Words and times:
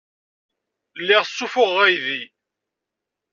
Lliɣ 0.99 1.23
ssuffuɣeɣ 1.25 1.77
aydi. 1.85 2.21